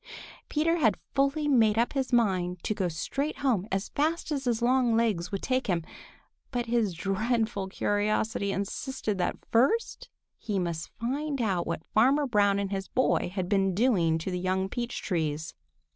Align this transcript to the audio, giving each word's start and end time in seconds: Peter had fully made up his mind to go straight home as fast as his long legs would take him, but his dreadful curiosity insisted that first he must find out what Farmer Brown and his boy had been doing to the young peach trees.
Peter 0.49 0.77
had 0.77 0.97
fully 1.13 1.47
made 1.47 1.77
up 1.77 1.93
his 1.93 2.11
mind 2.11 2.57
to 2.63 2.73
go 2.73 2.87
straight 2.87 3.37
home 3.45 3.67
as 3.71 3.89
fast 3.89 4.31
as 4.31 4.45
his 4.45 4.59
long 4.59 4.95
legs 4.95 5.31
would 5.31 5.43
take 5.43 5.67
him, 5.67 5.83
but 6.49 6.65
his 6.65 6.95
dreadful 6.95 7.67
curiosity 7.67 8.51
insisted 8.51 9.19
that 9.19 9.37
first 9.51 10.09
he 10.39 10.57
must 10.57 10.89
find 10.99 11.39
out 11.39 11.67
what 11.67 11.85
Farmer 11.85 12.25
Brown 12.25 12.57
and 12.57 12.71
his 12.71 12.87
boy 12.87 13.31
had 13.35 13.47
been 13.47 13.75
doing 13.75 14.17
to 14.17 14.31
the 14.31 14.39
young 14.39 14.69
peach 14.69 15.03
trees. 15.03 15.53